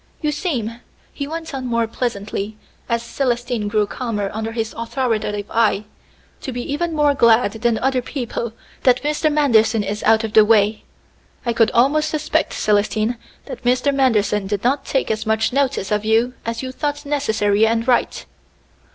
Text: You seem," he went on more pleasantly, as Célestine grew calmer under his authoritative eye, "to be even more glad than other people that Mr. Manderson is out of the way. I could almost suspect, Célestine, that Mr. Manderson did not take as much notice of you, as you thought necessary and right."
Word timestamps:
You 0.19 0.31
seem," 0.31 0.81
he 1.13 1.27
went 1.27 1.53
on 1.53 1.67
more 1.67 1.85
pleasantly, 1.85 2.57
as 2.89 3.03
Célestine 3.03 3.67
grew 3.67 3.85
calmer 3.85 4.31
under 4.33 4.51
his 4.51 4.73
authoritative 4.75 5.45
eye, 5.51 5.83
"to 6.41 6.51
be 6.51 6.73
even 6.73 6.95
more 6.95 7.13
glad 7.13 7.51
than 7.51 7.77
other 7.77 8.01
people 8.01 8.53
that 8.81 9.03
Mr. 9.03 9.31
Manderson 9.31 9.83
is 9.83 10.01
out 10.01 10.23
of 10.23 10.33
the 10.33 10.43
way. 10.43 10.83
I 11.45 11.53
could 11.53 11.69
almost 11.69 12.09
suspect, 12.09 12.53
Célestine, 12.53 13.17
that 13.45 13.63
Mr. 13.63 13.93
Manderson 13.93 14.47
did 14.47 14.63
not 14.63 14.85
take 14.85 15.11
as 15.11 15.27
much 15.27 15.53
notice 15.53 15.91
of 15.91 16.03
you, 16.03 16.33
as 16.47 16.63
you 16.63 16.71
thought 16.71 17.05
necessary 17.05 17.67
and 17.67 17.87
right." 17.87 18.25